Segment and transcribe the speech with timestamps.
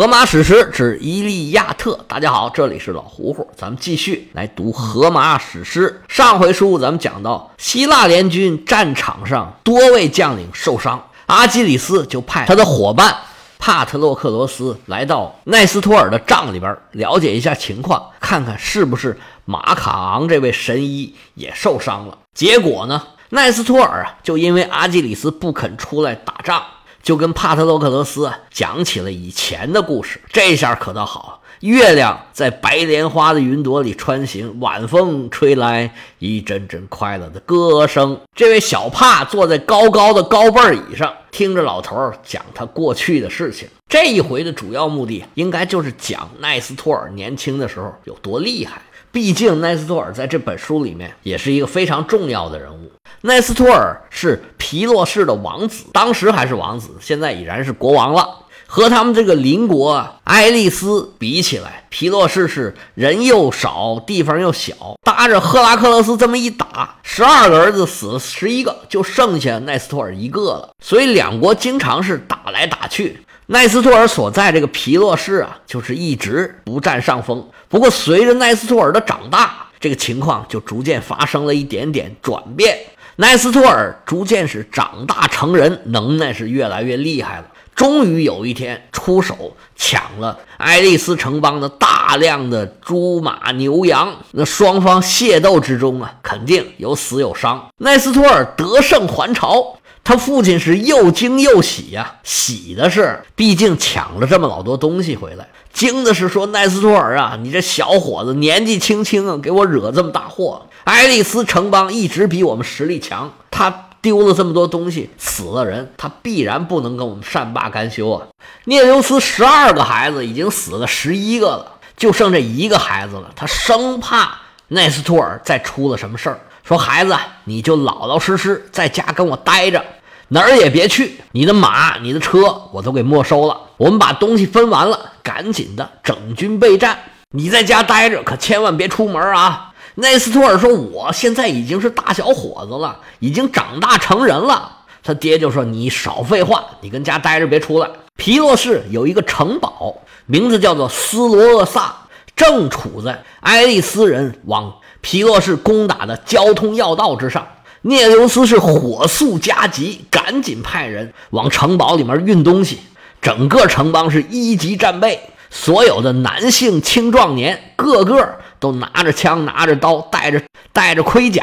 [0.00, 6.00] 荷马史诗之《伊利亚特》，大家好，这里是老胡胡，咱们继续来读荷马史诗。
[6.08, 13.14] 上回书咱们讲到，希腊联军战场上多位将领受伤，阿基里斯就派他的伙伴
[13.58, 22.16] 帕特洛克罗斯来到奈斯托尔的帐里边了解一下情况，看看是不是马卡昂这位神医也受伤了。
[22.32, 26.62] 结果呢，奈斯托尔啊，就因为阿基里斯不肯出来打仗。
[27.02, 38.20] 就跟帕特洛克罗斯讲起了以前的故事，这下可倒好，月亮在白莲花的云朵里穿行，晚风吹来一阵阵快乐的歌声。
[38.34, 43.68] 这位小帕坐在高高的高背椅上，听着老头讲他过去的事情。
[43.88, 48.80] 这一回的主要目的，应该就是讲奈斯托尔年轻的时候有多厉害。
[49.12, 52.92] 毕竟奈斯托尔在这本书里面也是一个非常重要的人物。
[53.22, 58.38] 奈斯托尔是皮洛士的王子，当时还是王子，现在已然是国王了。
[58.72, 64.94] 和他们这个邻国爱丽丝比起来，皮洛士是人又少，地方又小。
[65.02, 70.70] 搭着赫拉克勒斯这么一打，十二个儿子死了十一个，就剩下奈斯托尔一个了。
[70.80, 73.18] 所以两国经常是打来打去。
[73.52, 77.44] 奈斯托尔所在这个皮洛士啊，就是一直不占上风。
[77.68, 82.78] 不过随着奈斯托尔的长大，这个情况就逐渐发生了一点点转变。
[83.16, 87.46] 奈斯托尔逐渐是长大成人，能耐是越来越厉害了。
[87.74, 97.68] 终于有一天出手抢了爱丽丝城邦的大量的猪马牛羊，那双方械斗之中啊，肯定有死有伤。
[97.78, 99.76] 奈斯托尔得胜还朝。
[100.10, 110.66] 他父亲是又惊又喜呀，喜的是，毕竟抢了这么老多东西回来；惊的是说奈斯托尔啊，你这小伙子年纪轻轻啊，给我惹这么大祸。
[110.82, 118.26] 爱丽丝城邦一直比我们实力强，他丢了这么多东西，死了人，他必然不能跟我们善罢甘休啊。
[118.64, 126.40] 涅留斯十二个孩子已经死了十一个了，就剩这一个孩子了，他生怕奈斯托尔再出了什么事儿。
[126.64, 129.84] 说孩子，你就老老实实在家跟我待着，
[130.32, 131.20] 哪儿也别去。
[131.32, 133.60] 你的马、你的车我都给没收了。
[133.76, 136.98] 我们把东西分完了，赶紧的整军备战。
[137.30, 139.72] 你在家待着，可千万别出门啊！
[139.96, 151.94] 奈斯托尔说：“我现在已经是大小伙子了，已经长大成人了。”他爹就说：“你少废话，你跟家待着，别出来。”皮洛士有一个城堡，名字叫做斯罗厄萨，
[152.36, 154.74] 正处在爱丽丝人往。
[155.00, 157.46] 皮洛士攻打的交通要道之上，
[157.82, 162.80] 涅留斯是火速加急，赶紧派人往城堡里面运东西。
[163.22, 165.20] 整个城邦是一级战备，
[165.50, 170.42] 所有的男性青壮年个个都拿着枪、拿着刀，带着
[170.72, 171.42] 带着盔甲，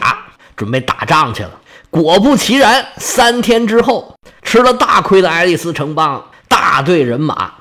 [0.55, 1.51] 准备打仗去了。
[1.89, 7.53] 果不其然，三天之后，吃了大亏的爱丽丝城邦大队人马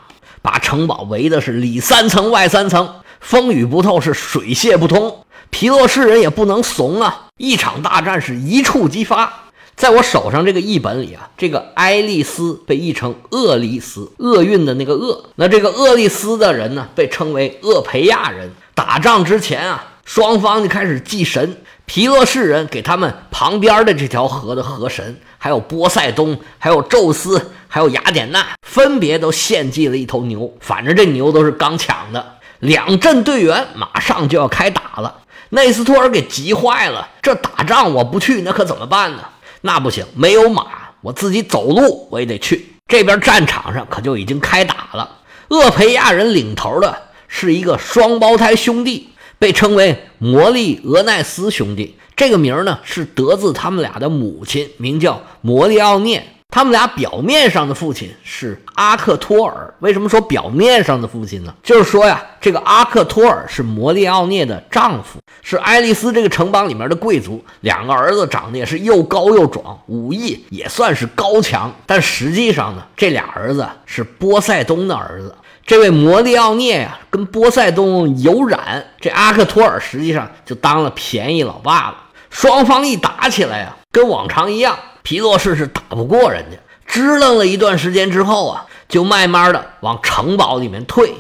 [0.43, 5.25] 把城堡围的是里三层外三层，风雨不透，是水泄不通。
[5.59, 7.29] 皮洛士人也不能怂啊！
[7.39, 9.33] 一场大战是一触即发。
[9.75, 15.31] 在我手上这个译本里啊，这个爱丽丝被译成厄利斯，厄运的那个厄。
[15.37, 18.51] 那这个厄利斯的人呢，被称为厄培亚人。
[18.75, 21.57] 打仗之前啊，双方就开始祭神。
[21.87, 30.53] 皮洛士人给他们旁边的这条河的河神，还有波塞冬，还有宙斯，还有雅典娜，分别都献祭了一头牛。
[30.61, 32.35] 反正这牛都是刚抢的。
[32.59, 35.23] 两阵队员马上就要开打了。
[35.57, 39.25] 内斯托尔给急坏了，这打仗我不去，那可怎么办呢？
[39.63, 40.67] 那不行，没有马，
[41.01, 42.75] 我自己走路我也得去。
[42.87, 45.11] 这边战场上可就已经开打了。
[45.49, 46.95] 厄培亚人领头的
[47.27, 49.09] 是一个双胞胎兄弟，
[49.39, 51.97] 被称为摩利俄奈斯兄弟。
[52.15, 56.36] 这个名呢是得自他们俩的母亲，名叫摩利奥涅。
[56.49, 61.55] 他们俩表面上的父亲是阿克托尔，为什么说表面上的父亲呢？
[61.63, 67.45] 就是说呀，这个阿克托尔是摩利奥涅的丈夫，是爱丽丝这个城邦里面的贵族。
[67.61, 71.71] 两个儿子长得也是又高又壮，武艺也算是高强。
[71.85, 75.35] 但实际上呢，这俩儿子是波塞冬的儿子。
[75.67, 81.97] 这位摩利奥涅呀，跟波塞冬有染，这阿克托尔实际上就当了便宜老爸了。
[82.31, 84.79] 双方一打起来呀，跟往常一样。
[85.07, 91.15] 皮洛士是打不过人家，支棱了一段时间之后啊，就慢慢的往城堡里面退。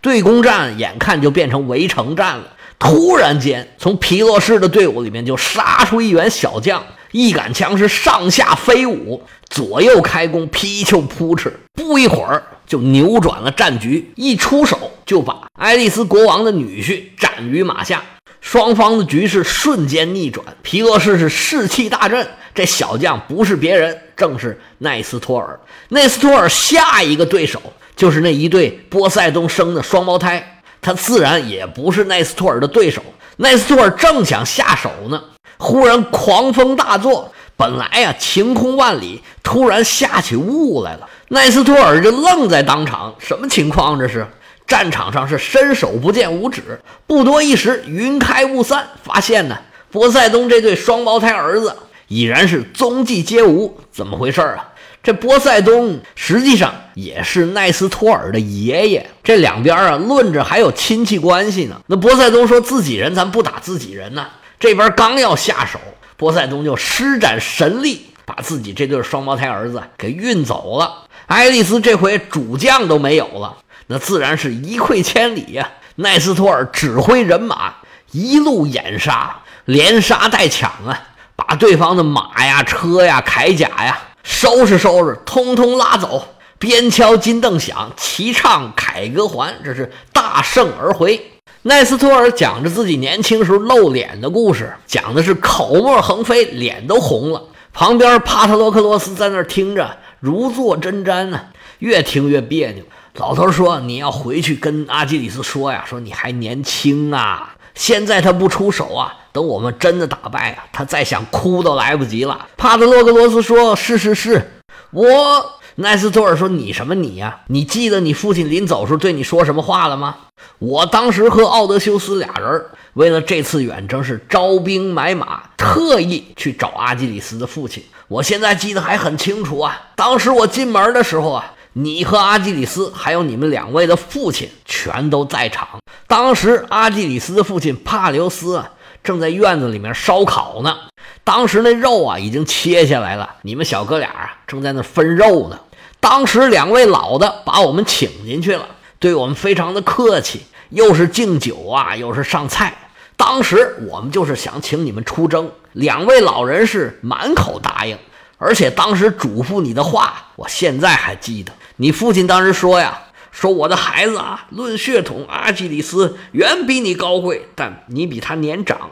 [0.00, 2.44] 对攻战眼看就变成围城战了。
[2.78, 18.04] 突然间，从皮洛士的队伍里面就杀出一员小将，一杆枪是上下飞舞，左右开弓，劈球扑哧，不一会儿就扭转了战局，一出手就把爱丽丝国王的女婿斩于马下。
[18.42, 22.28] 双方的局势瞬间逆转，皮洛士是士气大振。
[22.52, 25.58] 这小将不是别人，正是奈斯托尔。
[25.88, 27.62] 奈斯托尔下一个对手
[27.96, 33.00] 就是那一对波塞冬生的双胞胎，他自然也不是奈斯托尔的对手。
[33.36, 35.22] 奈斯托尔正想下手呢，
[35.56, 41.08] 忽然狂风大作，本来呀晴空万里，突然下起雾来了。
[41.28, 43.98] 奈斯托尔就愣在当场，什么情况？
[43.98, 44.26] 这是
[44.72, 49.58] 战场上是伸手不见五指，不多一时，云开雾散，发现呢，
[49.90, 51.76] 波塞冬这对双胞胎儿子
[52.08, 53.78] 已然是踪迹皆无。
[53.90, 54.70] 怎么回事啊？
[55.02, 61.78] 这波塞冬实际上也是奈斯托尔的爷爷，这两边啊论着还有亲戚关系呢。
[61.88, 64.26] 那波塞冬说自己人，咱不打自己人呢。
[64.58, 65.78] 这边刚要下手，
[66.16, 71.02] 波塞冬就施展神力，把自己这对双胞胎儿子给运走了。
[71.26, 75.68] 爱丽丝这回主将都没有了，那自然是一溃千里呀。
[75.96, 77.74] 奈斯托尔指挥人马
[78.12, 80.98] 一路掩杀，连杀带抢啊，
[81.36, 83.98] 把对方的马呀、车呀、铠甲呀。
[84.22, 86.28] 收拾收拾，通通拉走。
[86.58, 91.32] 边敲金凳响，齐唱凯歌还，这是大胜而回。
[91.62, 97.42] 奈斯托尔讲着自己年轻时候露脸的故事，讲的是口沫横飞，脸都红了。
[97.72, 101.40] 旁边帕特洛克罗斯在那听着，如坐针毡呢，
[101.80, 102.84] 越听越别扭。
[103.14, 112.46] 老头说：“你要回去跟阿基里斯说呀，说你还年轻啊，现在他不出手啊。”等我们真的打败啊，他再想哭都来不及了。
[112.56, 114.52] 帕特洛格罗斯说：“是是是，
[114.90, 117.40] 我。”奈斯托尔说：“你什么你呀？
[117.46, 120.16] 你记得你父亲临走时对你说什么话了吗？
[120.58, 127.82] 我当时和奥德修斯俩人为了这次远征是招兵买马，特意去找阿基里斯的父亲。
[128.08, 129.80] 我现在记得还很清楚啊。
[129.96, 135.80] 当时我进门的时候啊，你和阿基里斯还有你们两位的父亲全都在场。
[136.06, 138.70] 当时阿基里斯的父亲帕留斯啊。”
[139.02, 140.76] 正在院子里面烧烤呢，
[141.24, 145.58] 当时那肉啊已经切下来了，你们小哥俩啊正在那分肉呢。
[145.98, 148.64] 当时两位老的把我们请进去了，
[149.00, 152.72] 对我们非常的客气，又是敬酒啊，又是上菜。
[153.16, 157.98] 当时我们就是想请你们出征，两位老人是满口答应，
[158.38, 161.52] 而且当时嘱咐你的话，我现在还记得。
[161.76, 163.02] 你父亲当时说呀。
[163.32, 168.90] 说我的孩子啊，论血统，阿基里斯远比你高贵，但你比他年长，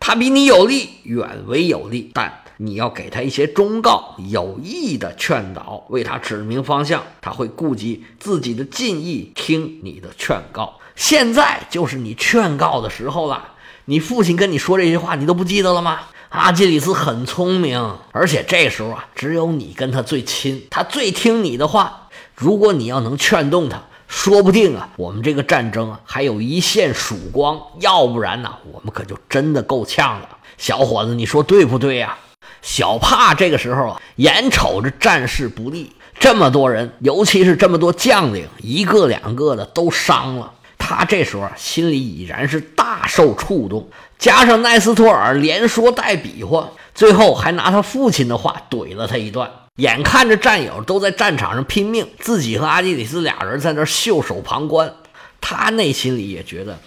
[0.00, 2.10] 他比你有力，远为有力。
[2.14, 10.78] 但你要给他一些忠告，有益的劝导，为他指明方向，他会顾及自己的近意，听你的劝告。
[10.96, 13.44] 现在就是你劝告的时候了。
[13.84, 16.00] 你父亲跟你说这些话，你都不记得了吗？
[16.30, 22.01] 阿基里斯很聪明，而且这时候啊，只有你跟他最亲，他最听你的话。
[22.42, 27.56] 如果你要能劝动他，说不定啊，我们这个战争啊还有一线曙光。
[27.78, 30.28] 要不然呢，我们可就真的够呛了。
[30.58, 32.18] 小伙子，你说对不对呀？
[32.60, 43.88] 小帕这个时候啊，眼瞅着战事不利，这么多人，尤其是这么多将领，一个两个的都伤了，他这时候心里已然是大受触动。
[44.18, 49.48] 加上奈斯托尔连说带比划，最后还拿他父亲的话怼了他一段。
[49.82, 54.94] 眼看着战友都在战场上拼命，自己和阿基里斯俩人在那袖手旁观，
[55.40, 56.78] 他内心里也觉得，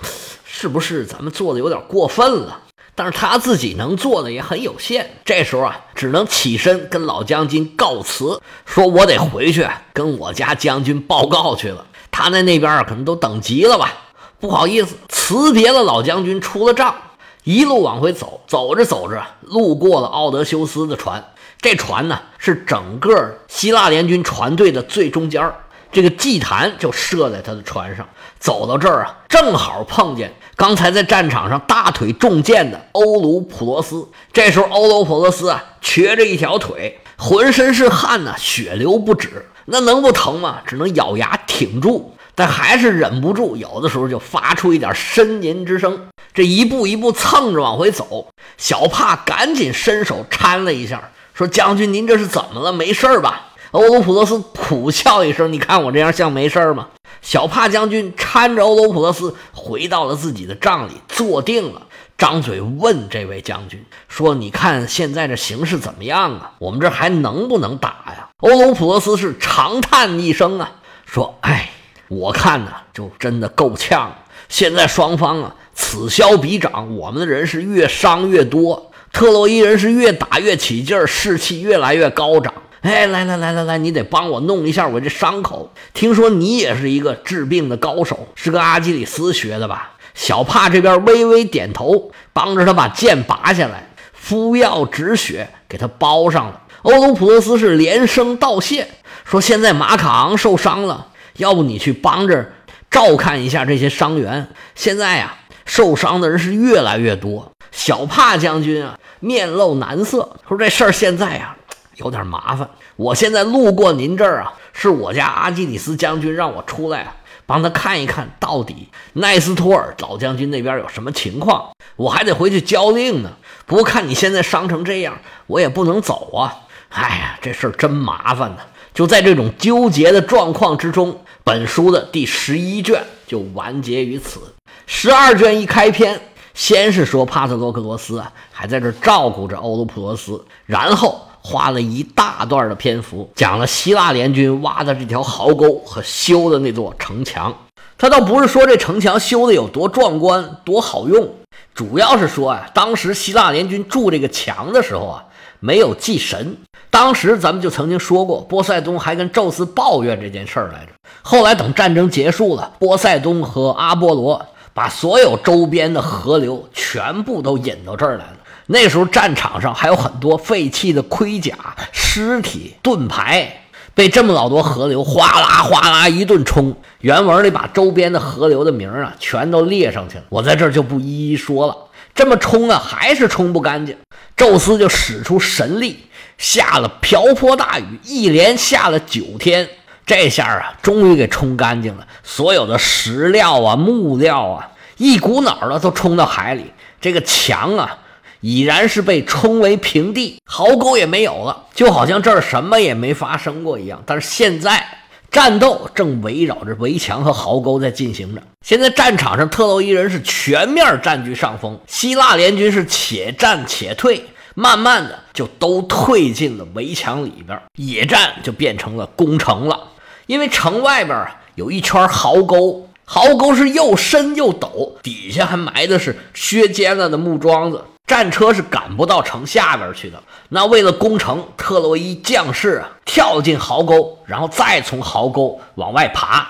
[0.45, 2.61] 是不是咱们做的有点过分了？
[2.95, 11.85] 但是他自己能做的也很有限，这时候啊，只能起身跟老将军告辞，说我得回去跟我家将军报告去了。
[12.09, 13.91] 他在那边，可能都等急了吧？
[14.39, 16.95] 不好意思，辞别了老将军，出了帐，
[17.43, 21.21] 一路往回走，走着走着，路过了奥德修斯的船。
[21.65, 25.51] 这船呢是整个希腊联军船队的最中间
[25.91, 28.07] 这个祭坛就设在他的船上。
[28.37, 34.07] 走到这儿啊，正好碰见刚才在战场上大腿中箭的欧鲁普罗斯。
[34.31, 40.61] 这时候欧鲁普罗斯啊，瘸着一条腿，浑身是汗呐，血流不止，那能不疼吗？
[40.67, 46.09] 只能咬牙挺住，但还是忍不住，有的时候就发出一点呻吟之声。
[46.31, 51.09] 这一步一步蹭着往回走，小帕赶紧伸手搀了一下。
[51.35, 52.71] 说将军，您这是怎么了？
[52.71, 53.47] 没事吧？
[53.71, 56.87] 欧罗普罗斯苦笑一声：“你看我这样像没事吗？”
[57.21, 61.81] 小帕将军搀着欧罗普罗斯回到了自己的帐里，坐定了，
[62.17, 66.53] 张嘴问这位将军说：“你看现在这形势怎么样啊？
[66.59, 70.71] 我们这还能不能打呀？”欧罗普罗斯是长叹一声啊，
[71.05, 71.69] 说：“哎，
[72.07, 74.15] 我看呢，就真的够呛。
[74.47, 82.53] 现在双方啊，此消彼长，我们的人是越伤越多。”特洛伊人是越打越起劲儿，士气越来越高涨。
[82.81, 85.71] 哎，来来来来来，你得帮我弄一下我这伤口。
[85.93, 89.93] 听说你也是一个治病的高手，是跟阿基里斯学的吧？
[90.13, 96.63] 小帕这边微微点头，帮着他把剑拔下来，敷药止血，给他包上了。
[96.81, 98.85] 欧罗普罗斯是连声道谢，
[99.23, 101.07] 说现在马卡昂受伤了，
[101.37, 102.51] 要不你去帮着
[102.91, 104.49] 照看一下这些伤员。
[104.75, 107.49] 现在呀，受伤的人是越来越多。
[107.71, 111.55] 小帕将军啊，面露难色，说这事儿现在呀
[111.95, 112.69] 有点麻烦。
[112.95, 117.15] 我现在路过您这儿啊，是我家阿基里斯将军让我出来啊。
[117.47, 123.33] 帮他看一看到底奈斯托尔老将军那边有什么情况，我还得回去交令呢。
[123.67, 126.61] 不过看你现在伤成这样，我也不能走啊。
[126.89, 128.57] 哎呀，这事儿真麻烦呢。
[128.95, 134.39] 就在这种纠结的状况之中，本书的第十一卷就完结于此。
[134.87, 136.19] 十二卷一开篇，
[136.55, 141.21] 先是说帕特洛克罗斯啊还在这照顾着欧卢普罗斯，然后。
[141.47, 147.55] 花了一大段的篇幅讲了希腊联军挖的这条壕沟和修的那座城墙。
[147.99, 151.35] 他倒不是说这城墙修的有多壮观、多好用，
[151.75, 155.25] 主要是说啊，当时希腊联军筑这个墙的时候啊，
[155.59, 156.57] 没有祭神。
[156.89, 160.93] 当时咱们就曾经说过，波塞冬还跟宙斯抱怨这件事儿来着。
[161.21, 164.43] 后来等战争结束了，波塞冬和阿波罗
[164.75, 168.37] 把所有周边的河流全部都引到这儿来了。
[168.67, 171.55] 那时候战场上还有很多废弃的盔甲、
[171.93, 176.75] 尸体、盾牌，被这么老多河流哗啦哗啦一顿冲。
[176.99, 181.77] 原文里把周边的河流的名啊全都列上去了，我在这儿就不一一说了。
[182.13, 183.95] 这么冲啊，还是冲不干净。
[184.35, 189.69] 宙斯就使出神力，下了瓢泼大雨，一连下了九天。
[190.05, 192.05] 这下啊，终于给冲干净了。
[192.23, 196.71] 所有的石料啊、木料啊，一股脑的都冲到海里。
[197.01, 197.99] 这个墙啊。
[198.41, 204.03] 已然是被冲为平地，壕沟也没有了，就好像这儿什么也没发生过一样。
[204.05, 204.85] 但是现在
[205.31, 208.43] 战斗正围绕着围墙和壕沟在进行着。
[208.61, 219.79] 现在战场上，特洛伊人是全面占据上风，希腊联军是且战且退，慢慢的就都退进了围墙里边，野战就变成了攻城了。
[220.25, 227.83] 因为城外边啊有一圈壕沟，壕沟是又深又陡，底下还埋的是削尖了的木桩子。
[228.07, 230.21] 战车是赶不到城下边去的。
[230.49, 236.47] 那为了攻城，特洛伊将士啊跳进壕沟，然后再从壕沟往外爬，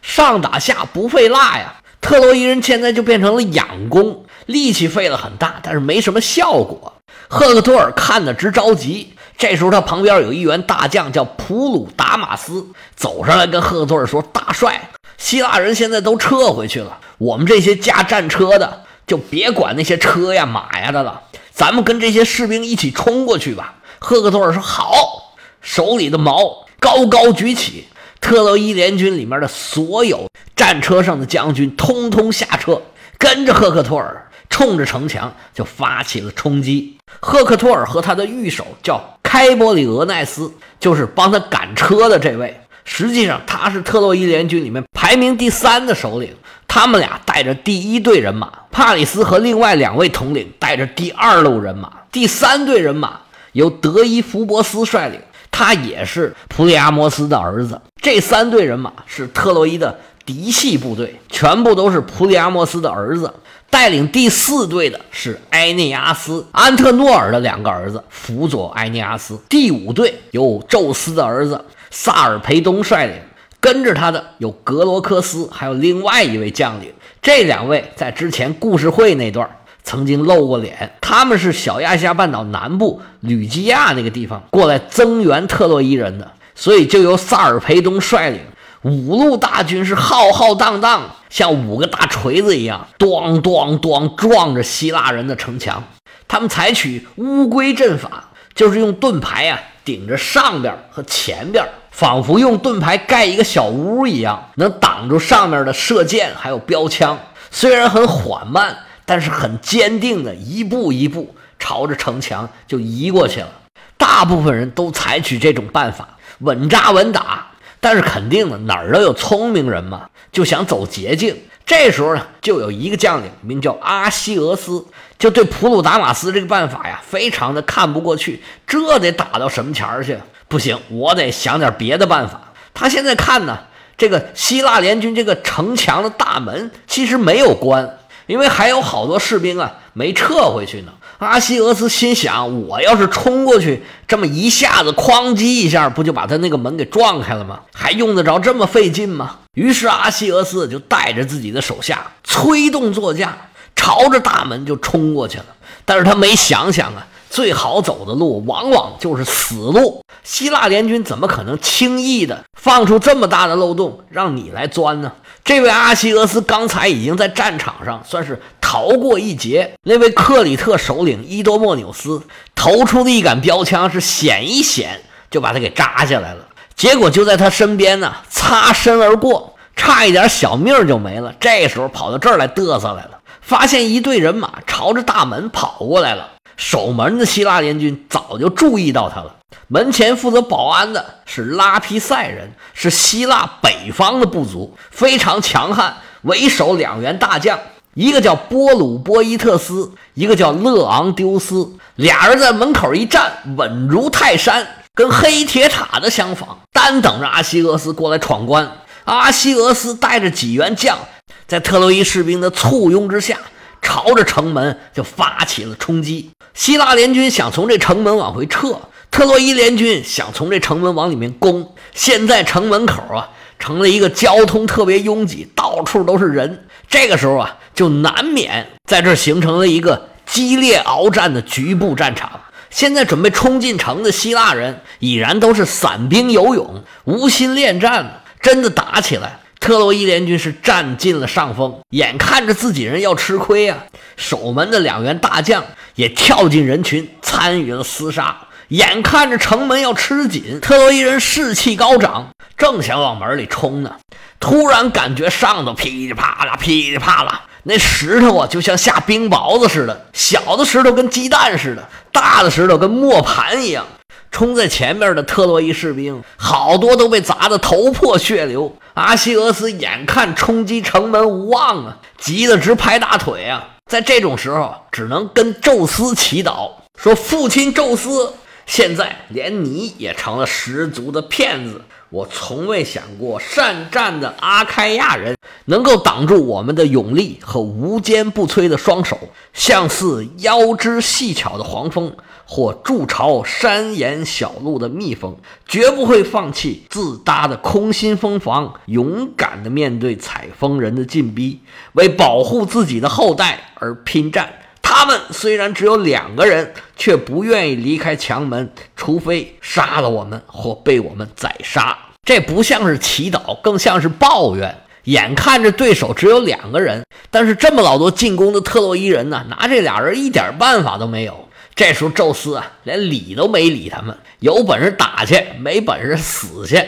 [0.00, 1.74] 上打下不费蜡呀。
[2.00, 6.93] 特洛伊人现在就变成了佯攻，力气费了很大，但是没什么效果。
[7.28, 9.14] 赫克托尔看得直着急。
[9.36, 21.20] 这时候他旁边有一员大将叫普鲁达马斯，走上来跟赫克托尔说：“大帅，希腊人现在都撤回去了，我们这些驾战车的。”就别管那些车呀、马呀的了，
[21.52, 23.74] 咱们跟这些士兵一起冲过去吧。
[23.98, 27.88] 赫克托尔说：“好。”手里的矛高高举起，
[28.20, 30.26] 特洛伊联军里面的所有
[30.56, 32.80] 战车上的将军通通下车，
[33.18, 36.96] 跟着赫克托尔冲着城墙就发起了冲击。
[37.20, 42.60] 赫克托尔和他的御手叫开波里俄奈斯，就是帮他赶车的这位。
[42.84, 46.34] 实际上，他是特洛伊联军里面排名第三的首领。
[46.66, 53.20] 他们俩带着第一队人马，帕里斯和另外两位统领带着第二路人马，第三队人马
[53.52, 55.20] 由德伊福伯斯率领，
[55.50, 57.80] 他也是普里阿摩斯的儿子。
[58.02, 63.32] 这三队人马是特洛伊的嫡系部队，全部都是普里阿摩斯的儿子。
[63.74, 69.36] 带领第四队的是埃内阿斯、安特诺尔的两个儿子，辅佐埃内阿斯。
[69.48, 73.16] 第五队由宙斯的儿子萨尔培东率领。
[73.58, 76.92] 跟着他的有格罗克斯，还有另外一位将领。
[77.20, 79.50] 这两位在之前故事会那段
[79.82, 80.92] 曾经露过脸。
[81.00, 88.38] 他们是小亚细亚半岛南部吕基亚那个地方过来增援特洛伊人的，所以就由萨尔培东率领
[88.84, 95.82] 五路大军，是浩浩荡荡，像五个大锤子一样，咣咣咣撞着希腊人的城墙。
[96.28, 101.66] 他们采取乌龟阵法，就是用盾牌呀顶着上边和前边。
[101.90, 107.18] 仿佛用盾牌盖一个小屋一样，能挡住上面的射箭还有标枪。
[107.52, 108.76] 虽然很缓慢，
[109.06, 113.48] 但是很坚定的一步一步朝着城墙就移过去了。
[113.96, 117.46] 大部分人都采取这种办法，稳扎稳打。
[117.84, 121.36] 但是肯定的，哪儿都有聪明人嘛，就想走捷径。
[121.66, 124.82] 这时候呢，就有一个将领名叫阿西俄斯，
[125.18, 128.42] 就对普鲁达马斯这个办法呀，非常的看不过去。
[128.66, 130.18] 这得打到什么前儿去？
[130.48, 132.40] 不行，我得想点别的办法。
[132.72, 133.58] 他现在看呢，
[133.98, 140.92] 这个希腊联军这个城墙的大门其实没有关，因为还有好多士兵啊没撤回去呢。
[141.24, 147.60] 阿西俄斯心想，我要是冲过去，这么一下子哐叽一下，不就把他那个门给撞开了吗？
[147.72, 149.38] 还用得着这么费劲吗？
[149.54, 153.36] 于是阿西俄斯就带着自己的手下催动座驾，
[153.74, 155.46] 朝着大门就冲过去了。
[155.84, 157.06] 但是他没想想啊。
[157.30, 160.00] 最好走的路往往就是死路。
[160.22, 165.10] 希腊联军怎么可能轻易的放出这么大的漏洞让你来钻呢？
[165.42, 168.40] 这位阿西俄斯刚才已经在战场上算是
[168.74, 169.74] 逃过一劫。
[169.84, 172.20] 那位克里特首领伊多莫纽斯
[172.56, 175.00] 投出的一杆标枪是险一险
[175.30, 181.32] 就把他给扎下来了，结果就在他身边呢擦身而过，差一点小命就没了。
[181.38, 183.20] 这时候跑到这儿来嘚瑟来了。
[183.40, 189.36] 发现一队人马朝着大门跑过来了，守门的希腊联军早就注意到他了。
[189.68, 197.60] 门前负责保安的是拉皮塞人，是希腊北方的部族，非常强悍，为首两员大将，
[197.94, 201.72] 一个叫波鲁波伊特斯，一个叫勒昂丢斯。
[201.96, 208.70] 俩人在门口一站，稳如泰山，跟黑铁塔的相仿，单等着阿西俄斯过来闯关。
[209.04, 210.98] 阿西俄斯带着几员将。
[211.46, 213.38] 在特洛伊士兵的簇拥之下，
[213.80, 216.30] 朝着城门就发起了冲击。
[216.52, 221.74] 希腊联军想从这城门往回撤，特洛伊联军想从这城门往里面攻。
[221.92, 226.66] 现在城门口啊，成了一个交通特别拥挤，到处都是人。
[226.88, 232.40] 这个时候啊，就难免在这形成了一个激烈鏖战的局部战场。
[232.70, 239.38] 现在准备冲进城的希腊人已然都是散兵游勇，无心恋战了，真的打起来。
[239.60, 243.84] 特洛伊联军是占尽了上风，眼看着自己人要吃亏啊！
[244.16, 245.64] 守门的两员大将
[245.94, 248.36] 也跳进人群参与了厮杀，
[248.68, 252.28] 眼看着城门要吃紧，特洛伊人士气高涨，
[252.58, 253.96] 正想往门里冲呢，
[254.40, 263.86] 突然感觉上头噼里啪啦、噼里啪啦，那石头啊就像下冰雹子似的，小的石头跟鸡蛋似的，大的石头跟磨盘一样。
[264.30, 268.76] 冲在前面的特洛伊士兵，好多都被砸得头破血流。
[268.94, 273.68] 阿西俄斯眼看冲击城门无望啊，急得直拍大腿啊！
[273.88, 278.34] 在这种时候，只能跟宙斯祈祷，说：“父亲宙斯，
[278.66, 281.82] 现在连你也成了十足的骗子。
[282.10, 289.18] 我从未想过，善战的阿开亚人能够挡住我们的勇力和无坚不摧的双手，
[289.52, 295.34] 像似腰肢细巧的黄蜂。”或筑巢山岩小路的蜜蜂，
[295.66, 301.60] 绝不会放弃自搭的空心蜂房，勇敢地面对采蜂人的进逼，
[301.94, 304.52] 为保护自己的后代而拼战。
[304.86, 311.98] 他们虽然只有两个人，却不愿意离开墙门，除非杀了我们或被我们宰杀。
[312.22, 314.82] 这不像是祈祷，更像是抱怨。
[315.04, 321.48] 眼看着对手只有两个人，但是这么老多进攻的特洛伊人呢，拿这俩人一点办法都没有。
[321.74, 324.16] 这时候，宙斯啊，连理都没理他们。
[324.38, 326.82] 有本事打去，没本事死去。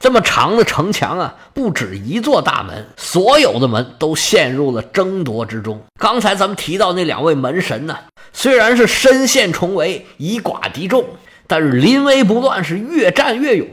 [0.00, 5.82] 这么长的城墙啊，不止一座大门，所有的门都陷入了争夺之中。
[5.98, 7.98] 刚才咱们提到那两位门神呢，
[8.32, 11.04] 虽然是身陷重围，以寡敌众，
[11.48, 13.66] 但是临危不乱，是越战越勇。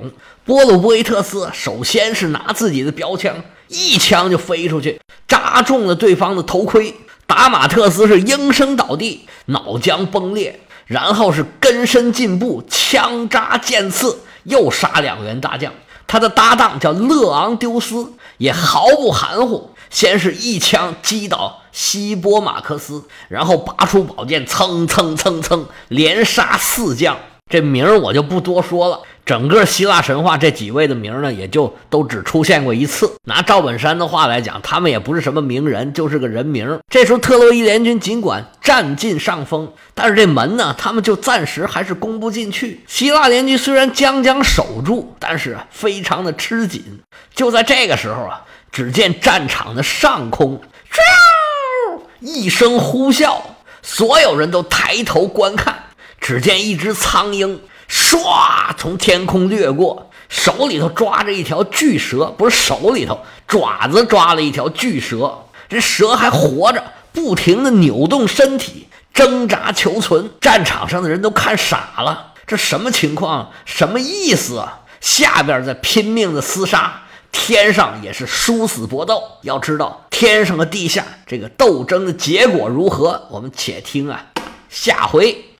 [0.43, 3.35] 波鲁波伊特斯首先是拿自己的标枪，
[3.67, 6.93] 一枪就飞出去，扎中了对方的头盔。
[7.27, 15.71] 达马特斯是应声倒地，脑浆崩裂，然后是根深进步，枪扎剑刺，又杀两员大将。
[16.07, 27.17] 他的搭档叫勒昂丢斯，也毫不含糊，先是一枪击倒西波马克斯，然后拔出宝剑，蹭蹭蹭蹭，连杀四将。
[27.51, 29.01] 这名儿我就不多说了。
[29.25, 33.11] 整个希腊神话这几位的名呢，也就都只出现过一次。
[33.23, 36.79] 拿赵本山的话来讲，他们也不是什么名人，就是个人名。
[36.87, 42.81] 这时候特洛伊联军尽管占尽上风，但是这门呢，他们就暂时还是攻不进去。
[42.85, 46.99] 希腊联军虽然将将守住，但是非常的吃紧。
[47.33, 50.61] 就在这个时候啊，只见战场的上空，
[50.91, 53.37] 嗖一声呼啸，
[53.81, 55.75] 所有人都抬头观看，
[56.21, 57.59] 只见一只苍鹰。
[57.89, 70.31] 唰，从天空掠过，手里头抓着一条巨蛇，不是手里头爪子抓了一条巨蛇，这蛇还活着，不停的扭动身体，挣扎求存。
[70.41, 73.51] 战场上的人都看傻了，这什么情况？
[73.65, 74.81] 什么意思啊？
[74.99, 79.21] 下边在拼命的厮杀，天上也是殊死搏斗。
[79.43, 83.27] 要知道，天上和地下这个斗争的结果如何？
[83.29, 84.25] 我们且听啊，
[84.67, 85.45] 下回。